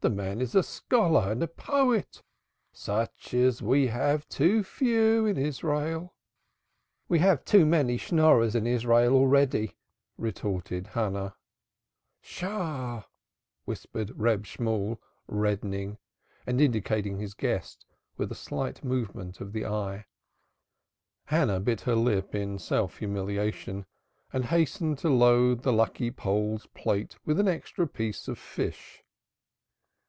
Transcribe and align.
"The 0.00 0.10
man 0.10 0.42
is 0.42 0.54
a 0.54 0.62
scholar 0.62 1.32
and 1.32 1.42
a 1.42 1.48
poet, 1.48 2.22
such 2.74 3.32
as 3.32 3.62
we 3.62 3.86
have 3.86 4.28
too 4.28 4.62
few 4.62 5.24
in 5.24 5.38
Israel." 5.38 6.14
"We 7.08 7.20
have 7.20 7.42
too 7.46 7.64
many 7.64 7.96
Schnorrers 7.96 8.54
in 8.54 8.66
Israel 8.66 9.14
already," 9.14 9.78
retorted 10.18 10.88
Hannah. 10.88 11.36
"Sh!" 12.20 12.44
whispered 13.64 14.12
Reb 14.20 14.44
Shemuel 14.44 15.00
reddening 15.26 15.96
and 16.46 16.60
indicating 16.60 17.18
his 17.18 17.32
guest 17.32 17.86
with 18.18 18.30
a 18.30 18.34
slight 18.34 18.84
movement 18.84 19.40
of 19.40 19.54
the 19.54 19.64
eye. 19.64 20.04
Hannah 21.28 21.60
bit 21.60 21.80
her 21.80 21.96
lip 21.96 22.34
in 22.34 22.58
self 22.58 22.98
humiliation 22.98 23.86
and 24.34 24.44
hastened 24.44 24.98
to 24.98 25.08
load 25.08 25.62
the 25.62 25.72
lucky 25.72 26.10
Pole's 26.10 26.66
plate 26.74 27.16
with 27.24 27.40
an 27.40 27.48
extra 27.48 27.86
piece 27.86 28.28
of 28.28 28.38
fish. 28.38 29.00